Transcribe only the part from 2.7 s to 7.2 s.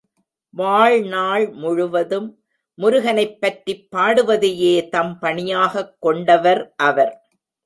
முருகனைப் பற்றிப் பாடுவதையே தம் பணியாகக் கொண்டவர் அவர்.